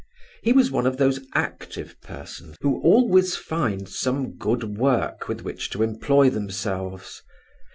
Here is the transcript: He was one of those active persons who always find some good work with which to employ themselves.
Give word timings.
He 0.41 0.51
was 0.51 0.71
one 0.71 0.87
of 0.87 0.97
those 0.97 1.19
active 1.35 1.95
persons 2.01 2.55
who 2.61 2.81
always 2.81 3.35
find 3.35 3.87
some 3.87 4.31
good 4.35 4.75
work 4.77 5.27
with 5.27 5.41
which 5.43 5.69
to 5.69 5.83
employ 5.83 6.31
themselves. 6.31 7.21